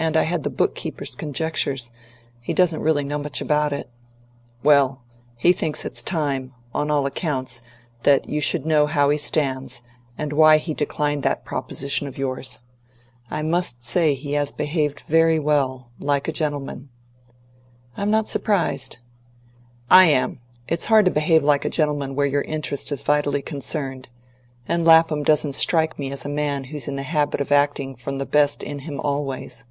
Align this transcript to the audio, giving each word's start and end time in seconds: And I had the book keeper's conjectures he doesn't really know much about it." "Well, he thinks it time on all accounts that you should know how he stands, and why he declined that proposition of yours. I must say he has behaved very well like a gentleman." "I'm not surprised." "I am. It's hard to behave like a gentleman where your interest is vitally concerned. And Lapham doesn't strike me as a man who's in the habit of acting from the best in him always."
And 0.00 0.16
I 0.16 0.22
had 0.22 0.44
the 0.44 0.48
book 0.50 0.76
keeper's 0.76 1.16
conjectures 1.16 1.90
he 2.40 2.54
doesn't 2.54 2.80
really 2.82 3.02
know 3.02 3.18
much 3.18 3.40
about 3.40 3.72
it." 3.72 3.90
"Well, 4.62 5.02
he 5.36 5.52
thinks 5.52 5.84
it 5.84 5.96
time 5.96 6.54
on 6.72 6.88
all 6.88 7.04
accounts 7.04 7.62
that 8.04 8.28
you 8.28 8.40
should 8.40 8.64
know 8.64 8.86
how 8.86 9.10
he 9.10 9.18
stands, 9.18 9.82
and 10.16 10.32
why 10.32 10.58
he 10.58 10.72
declined 10.72 11.24
that 11.24 11.44
proposition 11.44 12.06
of 12.06 12.16
yours. 12.16 12.60
I 13.28 13.42
must 13.42 13.82
say 13.82 14.14
he 14.14 14.34
has 14.34 14.52
behaved 14.52 15.00
very 15.00 15.40
well 15.40 15.90
like 15.98 16.28
a 16.28 16.32
gentleman." 16.32 16.90
"I'm 17.96 18.10
not 18.12 18.28
surprised." 18.28 18.98
"I 19.90 20.04
am. 20.04 20.40
It's 20.68 20.86
hard 20.86 21.06
to 21.06 21.10
behave 21.10 21.42
like 21.42 21.64
a 21.64 21.68
gentleman 21.70 22.14
where 22.14 22.24
your 22.26 22.42
interest 22.42 22.92
is 22.92 23.02
vitally 23.02 23.42
concerned. 23.42 24.08
And 24.68 24.84
Lapham 24.84 25.24
doesn't 25.24 25.56
strike 25.56 25.98
me 25.98 26.12
as 26.12 26.24
a 26.24 26.28
man 26.30 26.64
who's 26.70 26.86
in 26.86 26.94
the 26.94 27.02
habit 27.02 27.40
of 27.40 27.50
acting 27.50 27.96
from 27.96 28.18
the 28.18 28.26
best 28.26 28.62
in 28.62 28.78
him 28.78 29.00
always." 29.00 29.64